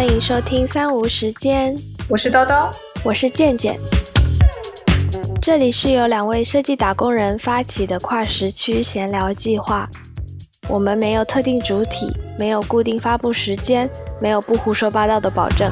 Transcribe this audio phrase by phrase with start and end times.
[0.00, 1.76] 欢迎收听三无时间，
[2.08, 2.70] 我是叨叨，
[3.04, 3.78] 我是健健。
[5.42, 9.86] 这里是由两位设计打工人发起的跨时区闲聊计划。
[10.70, 15.70] 我们没有特定主体，没有固定发布时间，没有不胡说八道的保证。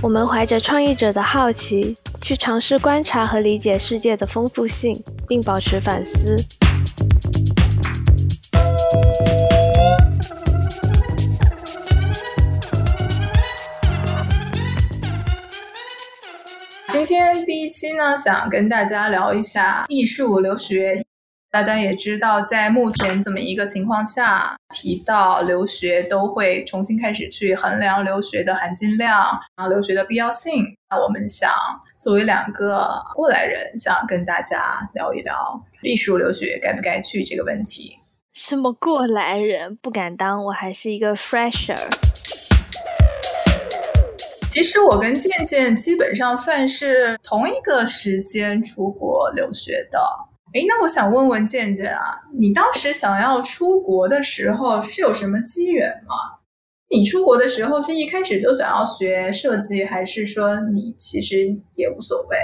[0.00, 6.34] 我们怀着创意者的好奇，去尝试观察和理解世界的丰富性，并保持反思。
[17.68, 21.04] 期呢，想跟大家聊一下艺术留学。
[21.50, 29.18] 大家也知道，在目前这么一个情况下，提到留学都会重新开始去衡量留学的含金量
[29.54, 30.66] 啊，留学的必要性。
[30.90, 31.50] 那我们想
[32.00, 37.98] 作为两个过来人，想跟大家聊一聊艺术留学该不该去这个问题。
[38.34, 41.80] 什么过来人不敢当，我还是一个 fresher。
[44.58, 50.00] 其实我跟健健基本上算是同一个时间出国留学的。
[50.52, 56.40] 哎，那我想问问健健啊，你当时想要出国的时候是有什么机缘吗？
[56.90, 61.36] 你出国的时候是一开始就想要学设计，还是说你其实
[61.76, 62.36] 也无所谓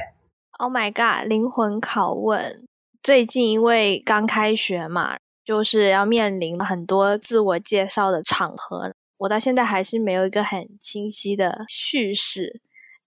[0.60, 2.64] ？Oh my god，灵魂拷问！
[3.02, 8.92] 最近因为刚开学嘛，就是要面临很多自我介绍的场合。
[9.18, 12.60] 我到现在还是没有一个很清晰的叙事，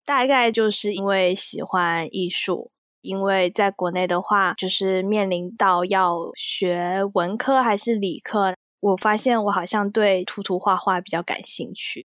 [0.05, 12.08] 大概就是因为喜欢艺术，因为在国内的话，就是面临到要学文科还是理科，我发现我好像对涂涂画画比较感兴趣。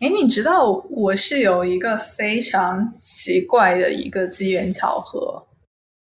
[0.00, 5.46] 哎，你知道我是有一个非常奇怪的一个机缘巧合。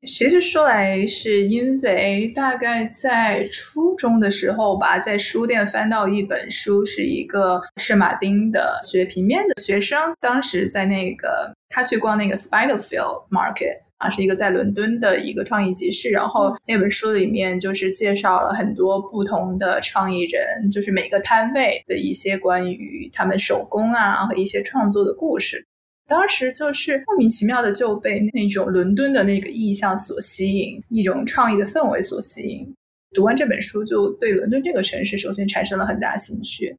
[0.05, 25.65] 其实说来，是因为大概在初中的时候吧，在书店翻到一本书，是一个圣马丁的学平面的学生，当时在那个他去逛那个 Spiderfield Market 啊，是一个在伦敦的一个创意集市，然后那本书里面就是介绍了很多不同的创意人，就是每个摊位的一些关于他们手工啊和一些创作的故事。
[26.07, 32.73] 当时就是莫名其妙的就被那种伦敦的那个意象所吸引，一种创意的氛围所吸引。
[33.13, 36.75] 读完这本书，就对伦敦这个城市首先产生了很大兴趣。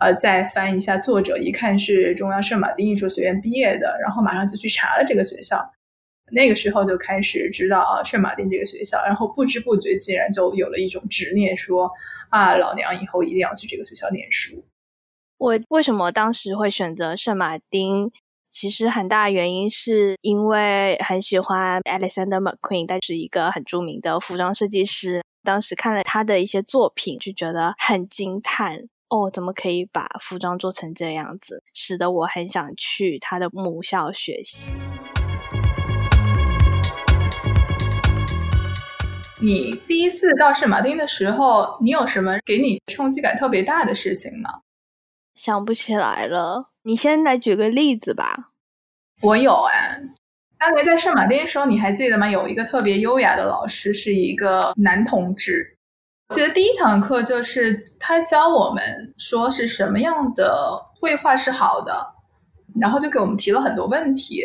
[0.00, 5.64] 呃，再翻一下作者，一看是中央圣马丁艺术学院毕业的，然后马上就去查了这个学校。
[6.30, 11.90] 那个时候就开始知道啊，圣马丁这个学校，然后不知不觉竟然就有了一种执念，说
[12.28, 14.62] 啊，老娘以后一定要去这个学校念书。
[15.38, 18.12] 我为什么当时会选择圣马丁？
[18.60, 25.22] 其实很大原因是因为很喜欢 Alexander McQueen，他是一个很著名的服装设计师。
[25.44, 28.80] 当时看了他的一些作品，就觉得很惊叹
[29.10, 31.62] 哦，怎么可以把服装做成这样子？
[31.72, 34.72] 使得我很想去他的母校学习。
[39.40, 44.50] 你第一次到圣马丁的时候，你有什么给你冲击感特别大的事情吗？
[45.38, 46.70] 想不起来了。
[46.82, 48.50] 你先来举个例子吧。
[49.22, 50.00] 我有哎，
[50.58, 52.28] 当年在圣马丁的时候，你还记得吗？
[52.28, 55.78] 有一个特别优雅的老师，是一个男同志。
[56.34, 61.94] 记得第一堂课就是他教我们说是什么样的绘画是好的，
[62.80, 64.42] 然后就给我们提了很多问题。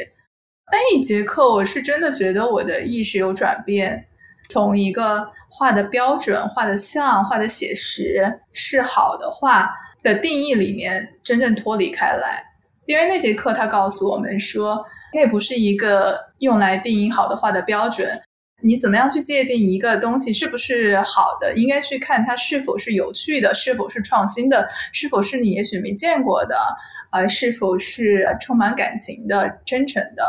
[0.71, 4.05] 那一节课我是真的觉得我的意识有转变，
[4.49, 9.73] 从一个画的标准、画的像、画的写实是好的画。
[10.03, 12.43] 的定义里面真正脱离开来，
[12.85, 14.83] 因为那节课他告诉我们说，
[15.13, 18.21] 那不是一个用来定义好的画的标准。
[18.61, 21.53] 你怎么样去界定一个东西是不是好的？
[21.55, 26.55] 应该去看它是否是有趣的，是否是创新的，是否是你也许没见过的，
[27.11, 30.23] 呃，是否是充满感情的、真诚的。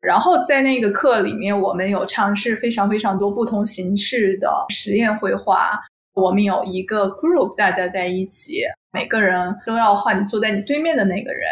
[0.00, 5.80] 然后在那个课里面，我们有尝试非常非常多不同形式的实验绘画。
[6.14, 8.62] 我们有一个 group，大家在一起，
[8.96, 11.42] 每个人都要换坐在你对面的那个人。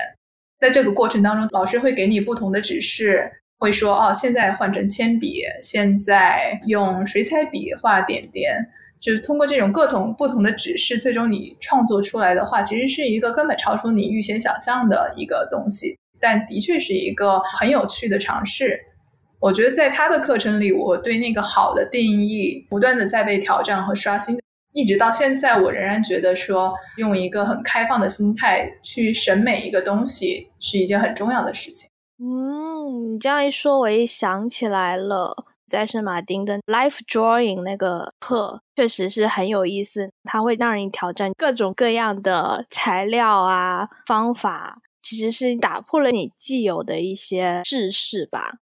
[0.59, 8.67] 在这个过程当中，老师会给你不同的指示，会说：“哦，现在换成铅笔，现在用水彩笔画点点。”
[8.99, 15.99] 就是通过这种各种不同的指示，最终你创作出来的话，其实是一个根本超出你预先想象的一个东西。
[16.19, 18.81] 但的确是一个很有趣的尝试。
[19.41, 24.41] 我觉得在他的课程里，我对那个好的定义不断的在被挑战和刷新。
[24.75, 31.89] 一直到现在，我仍然觉得说用一个很开放的心态去审美一个东西是一件很重要的事情。
[32.19, 48.55] 嗯，你这样一说，我一想起来了，在圣马丁的 Life Drawing 那个课确实是很有意思，它会让人挑战各种各样的材料啊方法，其实是打破了你既有的一些知识吧。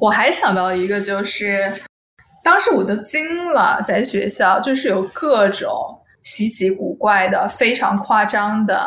[0.00, 1.72] 我还想到一个，就是
[2.42, 5.96] 当时我都惊了，在学校就是有各种。
[6.22, 8.78] 稀奇古怪的、非常夸张的，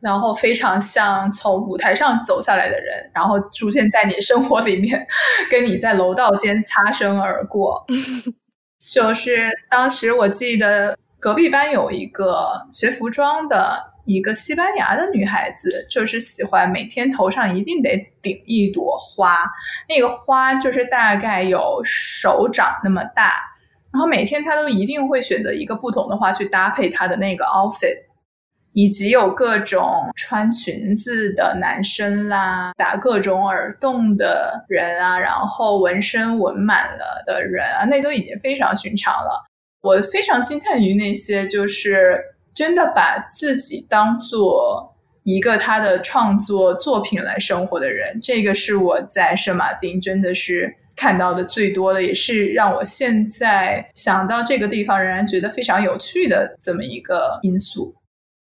[0.00, 5.06] 然后非常像从舞台上走下来的人，然后出现在你生活里面，
[5.50, 7.84] 跟你在楼道间擦身而过。
[8.80, 17.90] 就是当时我记得隔壁班有一个学服装的一个西班牙的女孩子，就是喜欢每天头上一定得
[18.22, 19.44] 顶一朵花，
[19.86, 23.34] 那个花就是大概有手掌那么大。
[23.92, 27.98] 然后每天她都一定会选择一个不同的花去搭配她的那个 outfit，
[28.72, 39.44] 以及有各种穿裙子的男生啦，打各种耳洞的人啊，然后纹身纹满了的人啊，那都已经非常寻常了。
[39.82, 42.18] 我非常惊叹于那些就是
[42.54, 50.76] 真的把自己当做一个他的创作作品来生活的人，这个是我在圣马丁真的是。
[51.00, 57.94] 看到的最多的，也是让我现在想到这个地方仍然觉得非常有趣的这么一个因素。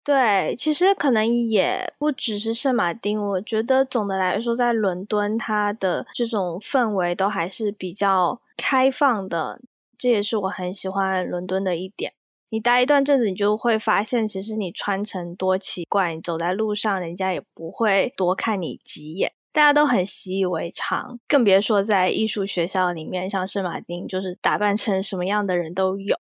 [0.05, 9.59] 对，其实可能也不只是圣马丁，我觉得总的来说，在伦敦它的这种氛围都还是比较开放的，
[9.97, 12.13] 这也是我很喜欢伦敦的一点。
[12.55, 19.33] 你待一段阵子，你就会发现，其实你穿成多奇怪，你走在路上，人家也不会多看你几眼。
[19.53, 26.17] 大家都很习以为常，更别说在艺术学校里面，像圣马丁，就是打扮成什么样的人都有。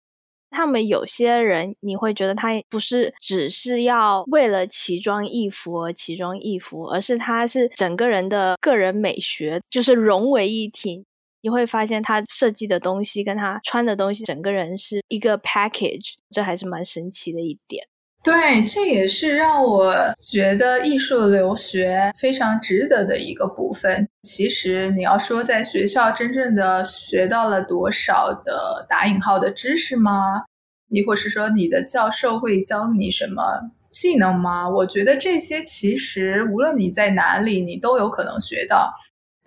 [0.52, 11.06] 他们有些人，你会觉得他不是只是要为了奇装异服而奇装异服，而是他是整个人的个人美学就是融为一体。
[11.42, 17.88] 你会发现他设计的东西跟他穿的东西，整个人是一个 package，这还是蛮神奇的一点。
[18.22, 24.06] 对，这也是让我觉得艺术留学非常值得的一个部分。
[24.24, 30.44] 其实你要说在学校真正的学到了多少的打引号的知识吗？
[30.90, 33.42] 亦或是说你的教授会教你什么
[33.90, 34.68] 技能吗？
[34.68, 38.94] 我觉得这些其实无论你在哪里，你都有可能学到。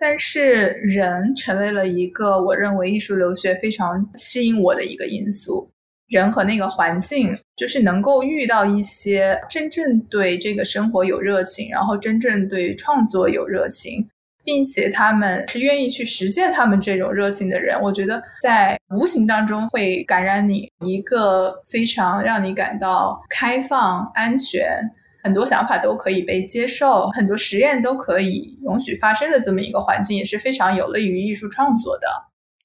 [0.05, 5.71] 但是人成为了一个我认为艺术留学非常吸引我的一个因素。
[6.09, 14.05] 人和那个环境，就是能够遇到一些真正对这个生活有热情，然后真正对创作有热情，
[14.43, 17.81] 并且他们是愿意去实践他们这种热情的人。
[17.81, 24.77] 我觉得在无形当中会感染你一个非常让你感到开放、安全，
[25.23, 32.07] 很多想法都可以被接受，很多实验都可以容许发生的这么一个环境，也是非常有利于艺术创作的。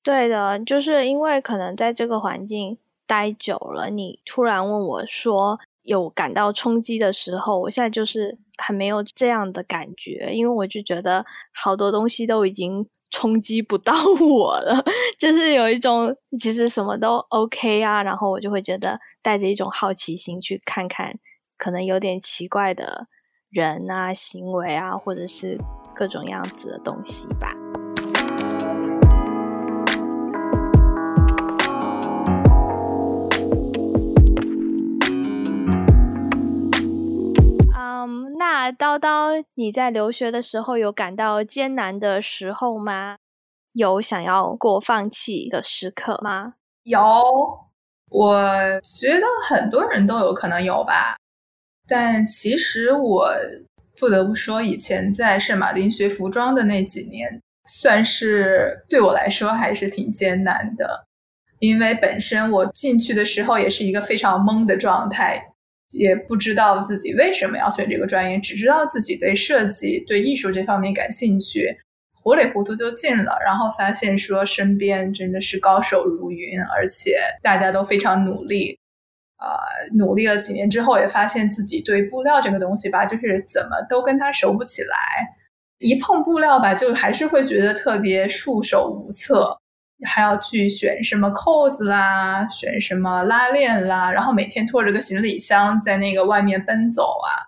[0.03, 2.77] 对的，就是因为可能在这个环境。
[3.09, 14.85] 待久了，你突然问我说有感到冲击的时候，我现在就是还没有这样的感觉，因为我就觉得好多东西都已经冲击不到我了，
[15.19, 21.15] 就是有一种其实什么都 OK 啊，然后我就会觉得带着一种好奇心去看看
[21.59, 23.09] 可能有点奇怪的
[23.51, 25.59] 人啊、行为啊，或者是
[25.93, 27.53] 各种样子的东西吧。
[37.75, 43.17] 嗯那叨叨，你在留学的时候有感到艰难的时候吗？
[43.73, 46.55] 有想要过放弃的时刻吗？
[46.85, 47.01] 有，
[48.11, 48.41] 我
[48.83, 51.17] 觉得很多人都有可能有吧。
[51.89, 53.27] 但其实我
[53.99, 61.07] 不得不说，以前在圣马丁学服装的那几年，算是对我来说还是挺艰难的，
[61.59, 65.43] 因为本身我进去的时候也是一个非常懵的状态。
[65.93, 71.75] 也不知道自己为什么要选这个专业，只知道自己对设计、对艺术这方面感兴趣，
[72.23, 73.39] 糊里糊涂就进了。
[73.43, 78.79] 然后发现说身边真的是高手如云，而且大家都非常努力。
[79.39, 84.97] 呃，努力了几年之后，也发现自己对布料这个东西吧，就是怎么都跟它熟不起来。
[85.79, 89.57] 一碰布料吧，就还是会觉得特别束手无策。
[90.07, 97.43] 还要去选什么扣子啦，选什么拉链啦，然后每天拖着个行李箱在那个外面奔走啊，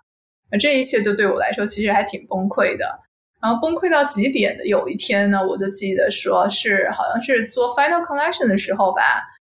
[0.59, 2.99] 这一切都对我来说其实还挺崩溃的。
[3.41, 9.01] 然后崩溃到极点的有一天呢，我就记得说是好像是做 final collection 的时候吧，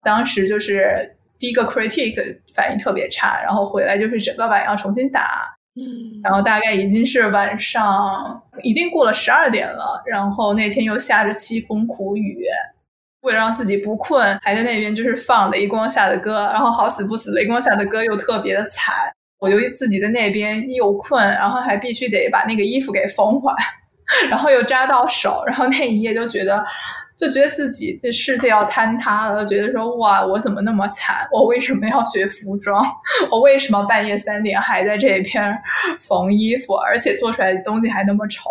[0.03, 2.15] 当时就是第一个 critique
[2.55, 5.83] 反应特别差，然后回来就是整个晚要重新打，嗯，
[6.23, 10.01] 然后大概已经是晚上，一定过了十二点了。
[10.07, 12.47] 然后那天又下着凄风苦雨，
[13.23, 16.49] 为了让自己不困，还在那边就是放雷光下的歌。
[16.53, 18.95] 然后好死不死，雷光下的歌又特别的惨。
[19.41, 23.53] 我由于自己在那边又困，然后还必须得把那个衣服给缝完，
[24.31, 26.65] 然后又扎到手，然后那一夜就觉得。
[27.23, 31.25] 就觉得自己这世界要坍塌了，觉得说哇，我怎么那么惨？
[31.31, 32.85] 我为什么要学服装？
[33.31, 35.57] 我为什么半夜三点还在这边
[36.01, 36.75] 缝衣服？
[36.75, 38.51] 而且做出来的东西还那么丑？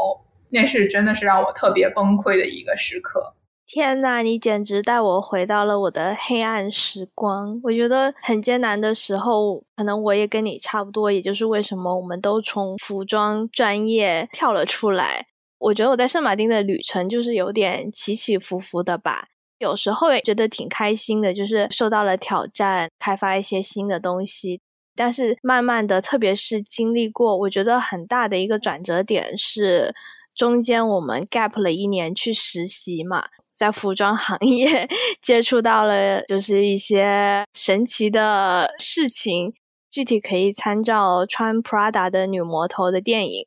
[0.52, 3.34] 那是真的是让我特别崩溃的一个时刻。
[3.68, 7.60] 天呐，你简直带我回到了我的黑暗时光。
[7.64, 15.26] 我觉得很艰难的时候，可能我也跟你差不多，也就是为什么我们都从服装专业跳了出来。
[15.62, 19.28] 我觉得我在圣马丁的旅程就是有点起起伏伏的吧，
[19.60, 24.60] 有时候也觉得挺开心的，就是受到了挑战，开发一些新的东西。
[24.96, 29.94] 但是慢慢的，特别是经历过，我觉得很大的一个转折点是，
[30.36, 34.90] 中间我们 gap 了一年去实习嘛，在服装行业
[35.22, 39.54] 接触到了就是一些神奇的事情，
[39.92, 43.46] 具体可以参照穿 Prada 的女魔头的电影。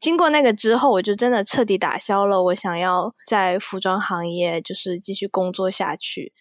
[0.00, 6.32] 经过那个之后，我就真的彻底打消了我想要在服装行业就是继续工作下去。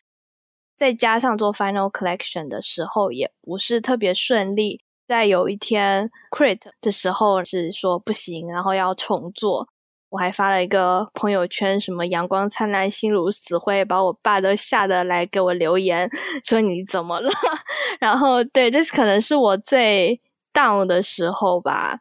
[0.78, 4.82] 再加上做 Final Collection 的时候也不是特别顺利。
[5.08, 9.68] 在有一天 Crit 的时候是说不行，然后要重做。
[10.10, 16.10] 我还发了一个朋友圈，什么阳光灿烂，心如死灰，把我爸都吓得来给我留言，
[16.44, 17.30] 说你怎么了？
[18.00, 20.20] 然后对，这是可能是我最
[20.54, 21.98] down 的时候吧。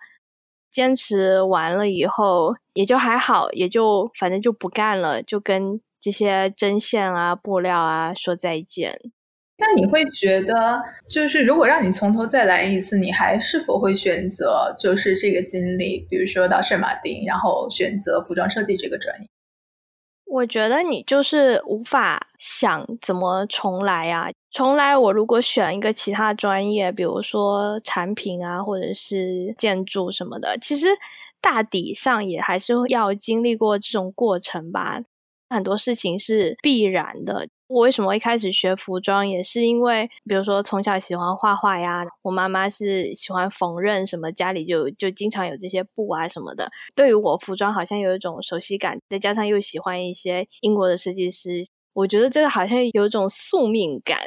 [0.73, 8.99] 坚持完了以后，也就还好，也就反正就不干了，就跟这些针线啊、布料啊说再见。
[9.59, 19.29] 那你会觉得，就是如果让你从头再来一次，你还是否会选择就是这个经历，比如说到圣马丁，然后选择服装设计这个专业？
[20.27, 24.31] 我觉得你就是无法想怎么重来啊！
[24.55, 30.89] 从来，我如果选一个其他专业，比如说产品啊，或者是建筑什么的，其实
[31.41, 35.01] 大抵上也还是要经历过这种过程吧。
[35.49, 37.49] 很多事情是必然的。
[37.67, 46.71] 我为什么一开始学服装，也是因为，比如说从小喜欢画画呀，我妈妈是喜欢缝纫什么，家里就就经常有这些布啊什么的。
[46.95, 54.19] 对于我服装好像有一种熟悉感，再加上又喜欢一些英国的设计师，我觉得这个好像有种宿命感。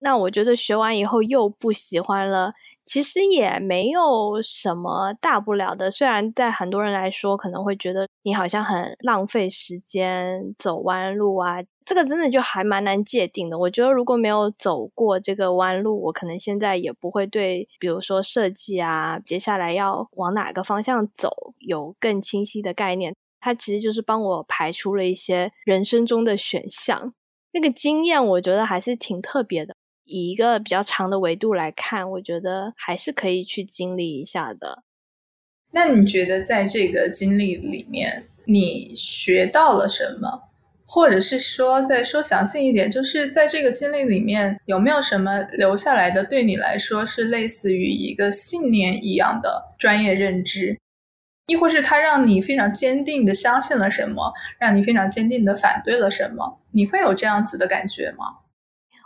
[0.00, 2.52] 那我觉得学完以后又不喜欢了。
[2.84, 13.58] 其实也没有什么大不了的，虽然在很多人来说可能会觉得你好像很浪费时间走弯路啊，这个真的就还蛮难界定的。
[13.58, 23.16] 我觉得如果没有走过这个弯路，我可能现在也不会对，比如说设计啊，接下来要往哪个方向走有更清晰的概念。
[23.46, 27.14] 它其实就是帮我排除了一些人生中的选项，
[27.52, 29.76] 那个经验我觉得还是挺特别的。
[30.02, 34.82] 以一个比较长的维度来看，我觉得还是可以去经历一下的。
[35.70, 40.42] 那你觉得在这个经历里面，你学到了什么？
[40.84, 50.76] 或者是说，再说详细一点，就是在这个经历里面，有没有什么留下来的，对你来说是类似于一个信念一样的专业认知？
[51.46, 56.60] 亦或是它让你非常坚定的相信了什么，让你非常坚定的反对了什么？
[56.72, 58.24] 你会有这样子的感觉吗？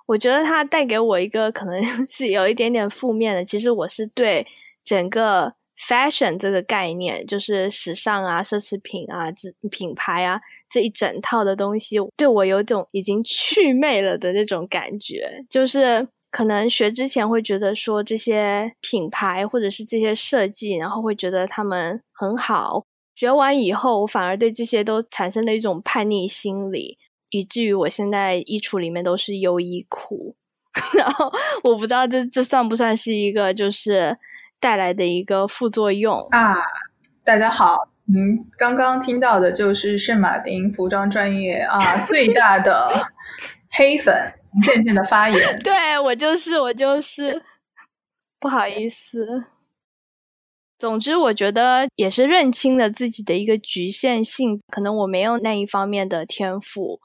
[0.06, 3.44] 我觉得它带给我一个可能 是有一点点负面的。
[3.44, 4.46] 其实我是对
[4.82, 15.44] 整个 fashion 这个概念，就是时尚啊、奢侈品啊、这品牌啊这一整套的东西，对我有种已经 祛魅了的那种感觉。
[15.48, 22.84] 就是可能学之前会觉得说这些品牌或者是这些设计，然后会觉得他们很好。
[23.14, 26.98] 学完以后，我反而对这些都产生了一种叛逆心理。
[27.32, 30.34] 以至于我现在衣橱里面都是优衣库，
[30.98, 31.32] 然后
[31.62, 34.18] 我不知道这这算不算是一个就是
[34.58, 36.56] 带来的一个副作用啊？
[37.22, 42.90] 大家好，嗯，刚刚听到的就是圣马丁服装专业啊最大的
[43.70, 44.12] 黑粉
[44.64, 47.42] 渐渐的发言， 对我就是我就是
[48.38, 49.44] 不好意思。
[50.78, 57.00] 总之，我觉得也是认清了自己的一个局限性，可能我没有那一方面的天赋。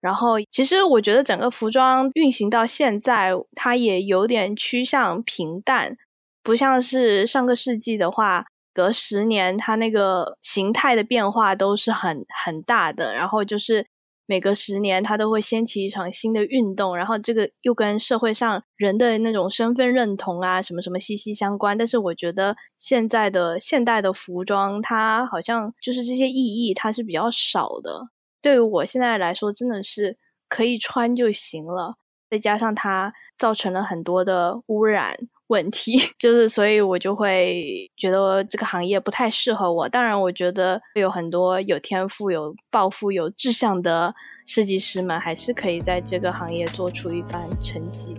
[0.00, 5.96] 然后，其实我觉得整个服装运行到现在，它也有点趋向平淡，
[6.42, 13.14] 不像是上个世纪的话，隔十年它那个形态的变化都是很很大的。
[13.14, 13.86] 然后就是
[14.26, 21.76] 每隔十年它都会掀起一场新的运动，然后这个又跟社会上人的那种身份认同啊什么什么息息相关。
[21.76, 28.08] 但是我觉得现在的现代的服装，它好像就是这些意义它是比较少的。
[28.40, 31.96] 对于我现在来说，真的是可以穿就行了。
[32.30, 35.16] 再加上它造成了很多的污染。
[35.48, 39.88] 问题 就是，所以我就会觉得这个行业不太适合我。
[39.88, 44.14] 当然，我觉得有很多有天赋、有抱负、有志向的
[44.46, 48.14] 设计师们，还是可以在这个行业做出一番成绩。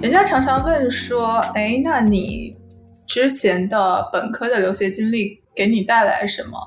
[0.00, 2.56] 人家常常问说：“哎，那你
[3.06, 6.58] 之前的本科的留学经历给你带来什么？”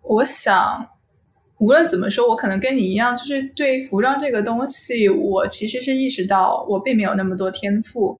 [0.00, 0.93] 我想。
[1.58, 8.18] 无论怎么说，我可能跟你一样，就是对服装这个东西，我其实是意识到我并没有那么多天赋。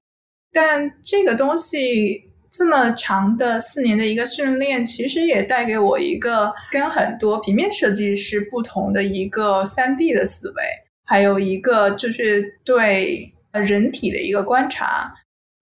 [0.53, 10.63] 但这个东西这么长的四年的一个训练，其实也带给我一个跟很多平面设计师不同的一个三 D 的思维，
[11.03, 15.13] 还有一个就是对人体的一个观察，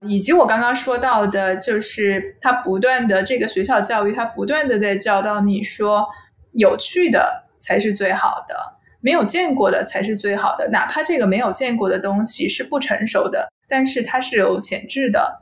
[0.07, 6.07] 以及我刚刚说到的，就是他不断的这个学校教育，他不断的在教导你说
[6.51, 7.42] 有趣的。
[7.63, 8.55] 才是最好的，
[8.99, 10.67] 没有见过的才是最好的。
[10.69, 15.41] 哪怕这个没有见过的东西是不成熟的，但是它是有潜质的。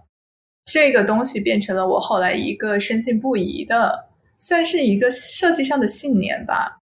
[0.65, 6.77] 这个东西变成了我后来一个深信不疑的，算是一个设计上的信念吧。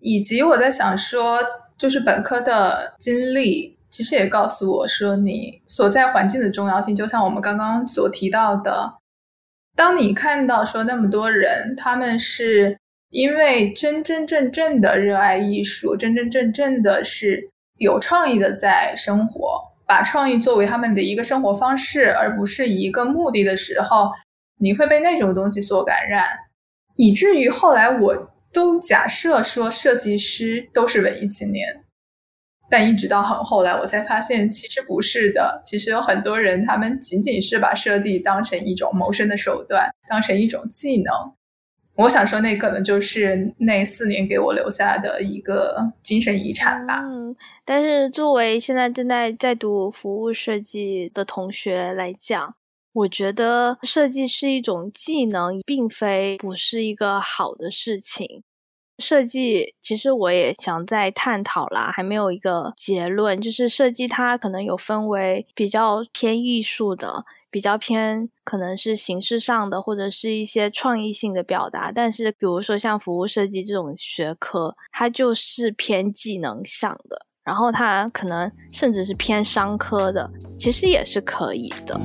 [0.00, 1.40] 以及我在想说，
[1.78, 6.94] 就是本科的经历，其实也告诉我说，你所在环境的重要性。
[6.94, 8.98] 就像我们刚刚所提到的，
[9.74, 12.78] 当你看到说那么多人，他们是。
[13.10, 24.10] 因为真真正正的热爱艺术，真真正正的是有创意的在生活，把创意作为他们的一个生活方式，而不是一个目的的时候，
[24.58, 26.24] 你会被那种东西所感染，
[26.96, 31.84] 以至于后来我都假设说设计师都是文艺青年，
[32.68, 41.14] 但一直到很后来，我才发现其实不是的，其实有很多人他们仅仅是把设计当成一种谋生的手段，当成一种技能。
[41.98, 47.00] 我想说，那可能就是那四年给我留下的一个精神遗产吧。
[47.02, 47.34] 嗯，
[47.64, 52.54] 但是作为现在正在在读服务设计的同学来讲，
[52.92, 58.44] 我觉得设计是一种技能，并非不是一个好的事情。
[58.98, 63.40] 设计其实我也想再探讨啦，还没有一个结论。
[63.40, 67.24] 就是设计它可能有分为比较偏艺术的。
[67.50, 71.90] 比较偏可能是形式上的，或者是一些创意性的表达。
[71.90, 81.98] 但是，比如说像服务设计这种学科，它就是偏技能向的，然后它可能甚至是偏商科的，其实也是可以的。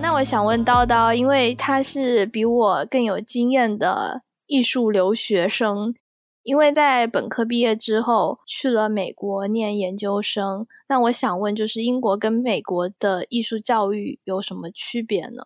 [0.00, 5.94] 那我想问叨叨，因为他是比我更有经验的艺术留学生，
[6.42, 10.66] 因为在本科毕业之后去了美国念研究生。
[10.88, 15.42] 那我想问，就是英国跟美国的艺术教育有什么区别呢？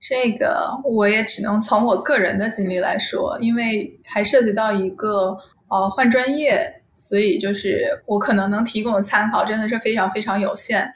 [0.00, 5.36] 这个我也只能从我个人的经历来说，因为还涉及到一个
[5.68, 10.94] 呃换专业，所以就是我可能能提供的参考真的是非常非常有限。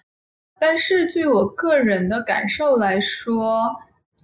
[0.60, 3.62] 但是，据我个人的感受来说，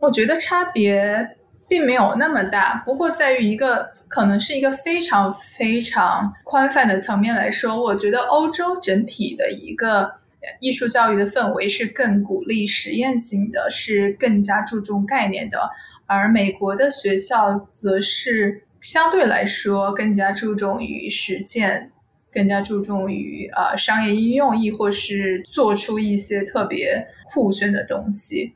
[0.01, 2.83] 我觉得差别并没有那么大。
[2.85, 10.13] 不过，在于一个可能是一个非常非常宽泛的层面来说，我觉得欧洲整体的一个
[10.61, 15.59] 艺术教育的氛围是更鼓励实验性的，是更加注重概念的，
[16.07, 21.91] 而美国的学校则是相对来说更加注重于实践。
[22.37, 28.53] 更加注重于啊商业应用，亦或是做出一些特别酷炫的东西，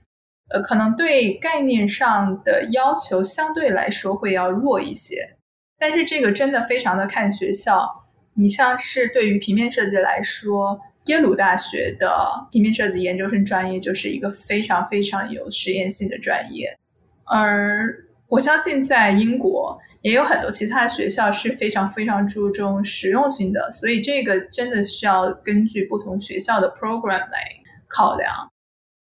[0.50, 5.36] 呃，可能对概念上的要求相对来说会要弱一些。
[5.78, 8.04] 但是这个真的非常的看学校。
[8.34, 16.76] 你像是对于平面设计来说，耶鲁大学的平面设计研究生专业就是一个非常非常有实验性的专业，
[17.24, 19.80] 而我相信在英国。
[20.02, 27.44] 也有很多其他学校是非常非常注重实用性的，所以这个真的需要根据不同学校的 program 来
[27.88, 28.50] 考量。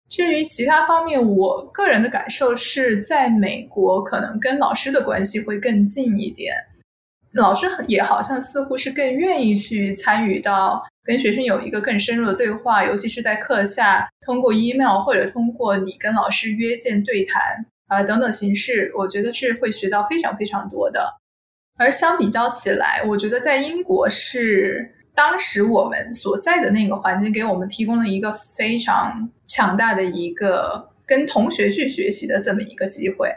[0.09, 6.53] 至于其他方面，我个人的感受是在美国可能跟老师的关系会更近一点，
[7.33, 17.65] 老师也好像似乎是更愿意去参与到跟学生有一个更深入的对话，尤其是在课下通过 email 或者通过你跟老师约见对谈。
[17.93, 21.13] 啊等等形式，我觉得是会学到非常非常多的。
[21.77, 33.31] 而相比较起来，我觉得在英国是当时我们所在的那个环境给我们提供了一个非常强大的一个跟同学去学习的这么一个机会。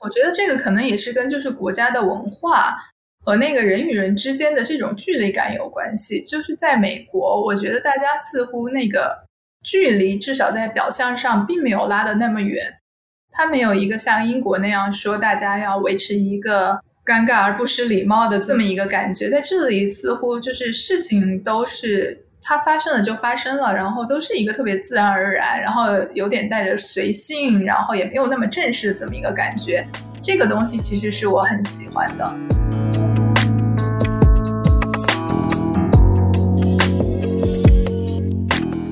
[0.00, 2.76] 我觉得这个可能也是跟就是国家的文化
[3.24, 6.22] 和那个人与人之间的这种距离感有关系。
[6.24, 9.18] 就是在美国，我觉得大家似乎那个
[9.64, 12.77] 距离至少在表象上并没有拉得那么远，
[13.32, 19.30] 它没有一个像英国那样说大家要维持一个尴尬而不失礼貌的这么一个感觉。
[19.30, 22.24] 在这里，似乎就是事情都是。
[22.40, 29.86] 它发生了就发生了，然后都是一个特别自然而然，然后有点带着随性，然后也没有那么正式的这么一个感觉。
[30.22, 32.34] 这个东西其实是我很喜欢的。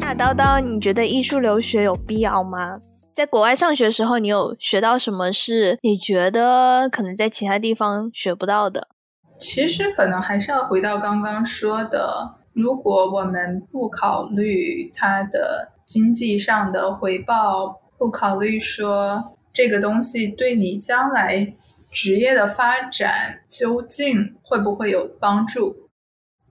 [0.01, 2.81] 大叨叨，你觉得艺术留学有必要吗？
[3.16, 8.88] 在国外上学的时候，你有学到什么是你觉得可能在其他地方学不到的？
[9.38, 12.35] 其实可能还是要回到刚刚说的。
[12.52, 21.55] 如果我们不考虑它的经济上的回报，不考虑说这个东西对你将来
[21.90, 25.88] 职业的发展究竟会不会有帮助，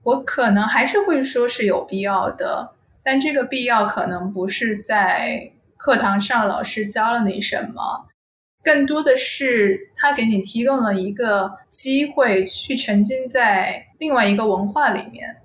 [0.02, 2.72] 我可能还是会说是有必要的。
[3.04, 8.06] 但这个必要可能不是在课堂上老师教了你什么，
[8.62, 15.36] 更多的是他给你提供了一个机会去沉浸在另外一个文化里面。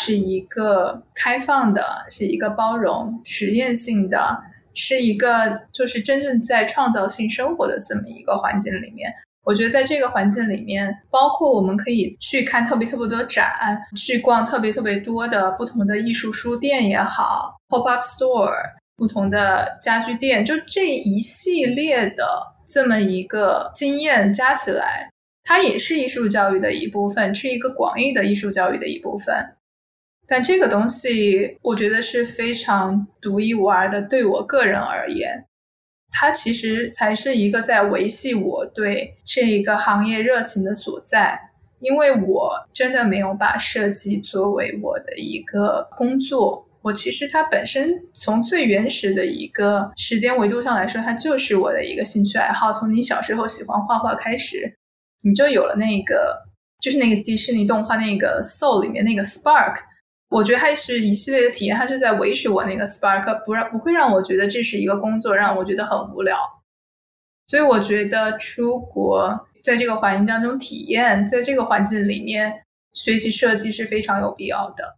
[0.00, 4.36] 是一个开放的，是一个包容、实验性的，
[4.74, 9.10] 是一个就是真正在创造性生活的这么一个环境里面。
[9.44, 18.52] 我觉得在这个环境里面，包括我们可以去看特别特别多展，去逛特别特别多的不同的艺术书店也好，pop up store，
[18.96, 22.26] 不同的家具店，就这一系列的
[22.66, 25.10] 这么一个经验加起来，
[25.42, 29.34] 它也是艺术教育的一部分，是一个广义的艺术教育的一部分。
[30.26, 34.00] 但这个东西，我觉得是非常独一无二的。
[34.00, 35.44] 对我个人而言，
[36.10, 41.50] 它其实才是一个在维系我对这一个行业热情的所在。
[41.80, 52.70] 因为我真的没有把设计作为我的一个工作，我其实它本身从最原始的一个时间维度上来说，它就是我的一个兴趣爱好。
[52.70, 54.76] 从你小时候喜欢画画开始，
[55.22, 56.36] 你就有了那个，
[56.82, 59.76] 就是那个迪士尼动画那个 Soul 里面那个 Spark。
[60.28, 66.36] 我觉得它是一系列的体验，它是在维持我那个 spark，不让不会让我觉得这是一个工作，让我觉得很无聊。
[67.46, 72.52] 所以我觉得出国在这个环境当中体验，在这个环境里面
[72.92, 74.96] 学习设计是非常有必要的。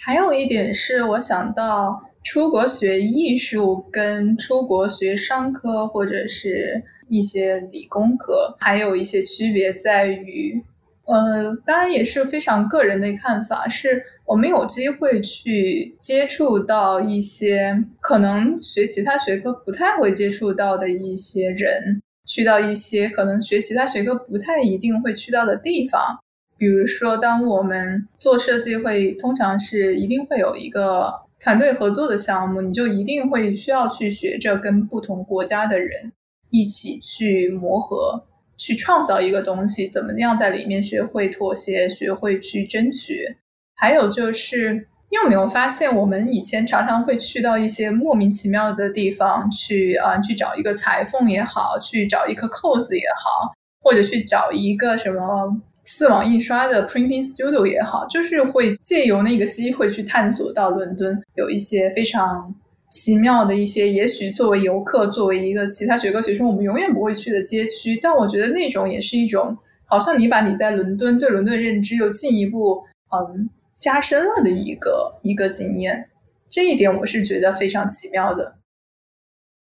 [0.00, 10.62] 还有一点是我想到出国学艺术跟出国学商科或者是一些理工科还有一些区别在于。
[11.10, 26.18] 呃，当然也是非常个人的看法，是我们有机会去接触到一些可能学其他学科不太会接触到的一些人，去到一些可能学其他学科不太一定会去到的地方。
[26.58, 36.12] 比如说，当我们做设计会，通常是一定会有一个团队合作的项目，你就一定会需要去学着跟不同国家的人
[36.50, 38.24] 一起去磨合。
[38.60, 43.36] 去创造一个东西，怎么样在里面学会妥协，学会去争取？
[43.76, 55.56] 还有就是，你有没有发现，我们以前常常会去到一些莫名其妙的地方去啊，去找一个裁缝也好，去找一颗扣子也好，或者去找一个什么
[55.88, 62.54] 丝网印刷的 printing studio 也好，就是会借由那个机会去探索到伦敦有一些非常。
[62.90, 67.98] 奇妙的一些，也许作为游客，作为一个其他学科学生，我们永远不会去的街区。
[68.00, 76.08] 但我觉得那种也是一种，好像你把你在伦敦对伦敦的认知又进一步嗯加深了的一个一个经验。
[76.48, 78.56] 这一点我是觉得非常奇妙的。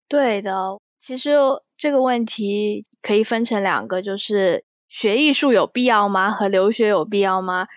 [0.09, 1.29] 对的，其实
[1.77, 6.29] 这个问题可以分成两个，就是学艺术有必要吗？
[6.29, 7.69] 和留学有必要吗？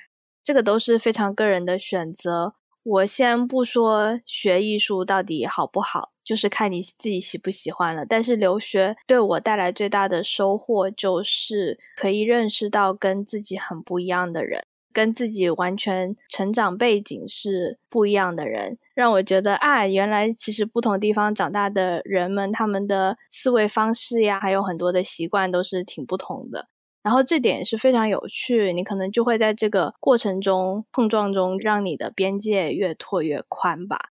[0.42, 2.54] 这个都是非常个人的选择。
[2.82, 8.04] 我先不说学艺术到底好不好，就是看你自己喜不喜欢了。
[8.04, 26.66] 但是留学对我带来最大的收获，就是可以认识到跟自己很不一样的人，跟自己完全成长背景是不一样的人，让我觉得啊，原来其实不同地方长大的人们，他们的思维方式呀，还有很多的习惯都是挺不同的。
[27.04, 34.08] 然后这点是非常有趣，你可能就会在这个过程中碰撞中，让你的边界越拓越宽吧。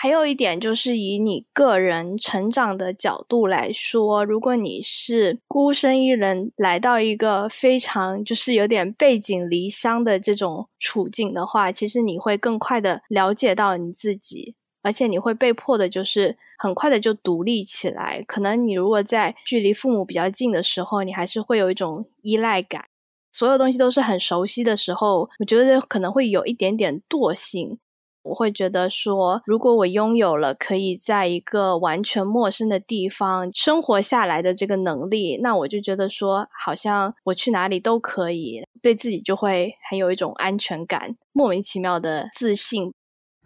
[0.00, 18.22] 还有一点就是以你个人成长的角度来说，如果你是孤身一人来到一个非常就是有点背井离乡的这种处境的话，其实你会更快的了解到你自己，而且你会被迫的就是很快的就独立起来。
[18.26, 22.86] 可能你如果在距离父母比较近的时候，你还是会有一种依赖感，
[23.32, 27.78] 所有东西都是很熟悉的时候，我觉得可能会有一点点惰性。
[28.24, 42.92] 我会觉得说，如果我拥有了可以在一个完全陌生的地方生活下来的这个能力，那我就觉得说，好像我去哪里都可以，对自己就会很有一种安全感，莫名其妙的自信。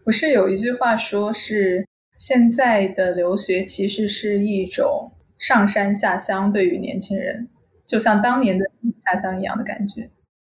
[0.05, 1.87] 不是有一句话说，是
[2.19, 7.49] 现在的留学其实是一种上山下乡，对于年轻人，
[7.87, 8.65] 就像当年的
[9.05, 10.11] 下乡一样的感觉。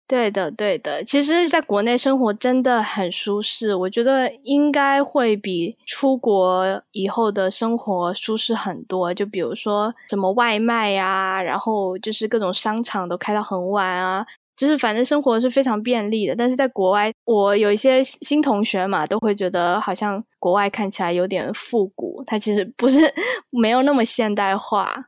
[0.08, 1.04] 对的，对的。
[1.04, 9.12] 其实，在国内生活真的很舒适，我觉得应该会比出国以后的生活舒适很多。
[9.12, 16.36] 就比如说什么外卖呀，然后就是各种商场都开到很晚啊，就是反正生活是非常便利的。
[16.36, 22.98] 但是在国外，我有一些新同学嘛，都会觉得好像国外看起来有点复古，它其实不是
[23.62, 25.08] 没有那么现代化。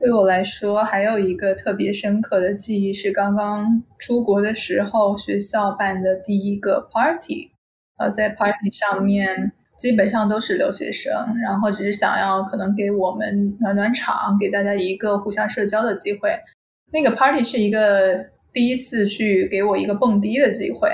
[0.00, 7.50] 对我来说，还有一个特别深刻的记忆是刚刚出国的时候，学校办的第一个 party。
[7.98, 16.38] 呃，在 party 上面基本上都是留学生，然后只是想要可能给我们暖暖场，给大家一个互相社交的机会。
[16.92, 20.88] 那个 party 是一个第一次去给我一个蹦迪的机会，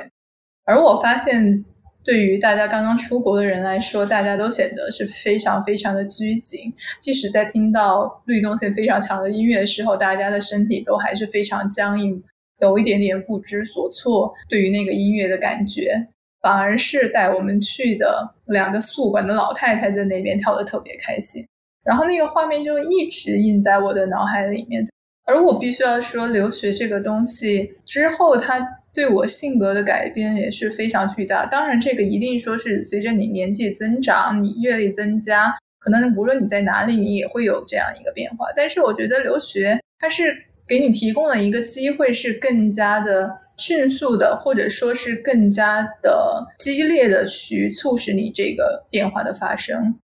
[0.64, 1.64] 而我发现。
[2.06, 6.70] 对于大家刚刚出国的人来说，大家都显得是非常非常的拘谨。
[7.00, 12.22] 即使在听到律动性非常强的音乐的时候，大家的身体都还是非常僵硬，
[12.60, 14.34] 有一点点不知所措。
[14.50, 16.06] 对于那个音乐的感觉，
[16.42, 21.42] 反而是带我们去的两个宿管的老太太在那边跳的特别开心。
[21.86, 24.86] 然后那个画面就一直印在我的脑海里面。
[25.24, 28.80] 而我必须要说，留学这个东西之后，它。
[28.94, 31.44] 对我性格的改变也是非常巨大。
[31.46, 38.46] 当然，这个一定说是随着你年纪增长，你阅历增加，可能无论你在哪里，你也会有这样一个变化。
[38.54, 40.22] 但是，我觉得留学它是
[40.64, 49.98] 给你提供了一个机会，是更加的迅速的，或者说是更加的激烈的去促使你这个变化的发生。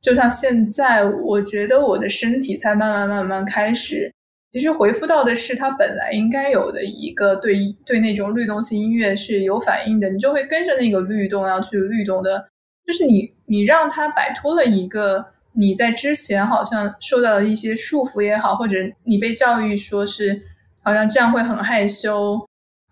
[0.00, 4.10] 就像现在，我觉得我的身体才慢慢慢慢开始。
[4.52, 7.54] 其实回复到的是他本来应该有的一个对
[7.86, 12.48] 对那种律动性音乐是有反应的，你就会跟着那个律动要去律动的，
[12.84, 20.42] 就是你你让他摆脱了一个你在之前好像受到的一些束缚也好，或者你被教育说是
[20.82, 22.38] 好像这样会很害羞，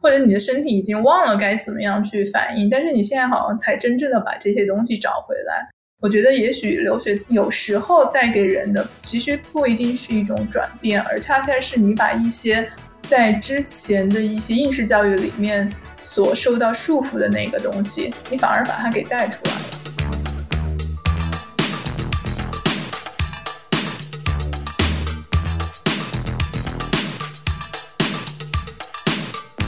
[0.01, 5.69] 或者你的身体已经忘了该怎么样去反应，但是你现在好像才真正的把这些东西找回来。
[6.01, 12.71] 我觉得也许留学有时候带给人的，其实不一定是一种转变，而恰恰是你把一些
[13.03, 15.69] 在之前的一些应试教育里面
[16.01, 19.59] 所受到束缚的那个东西，你反而把它给带出来了。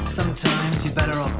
[0.07, 1.40] sometimes it better off